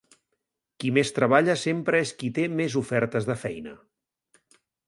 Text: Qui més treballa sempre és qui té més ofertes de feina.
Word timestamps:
Qui 0.83 0.89
més 0.95 1.11
treballa 1.17 1.57
sempre 1.65 2.01
és 2.07 2.15
qui 2.23 2.31
té 2.39 2.47
més 2.57 2.81
ofertes 2.83 3.29
de 3.31 3.39
feina. 3.47 3.79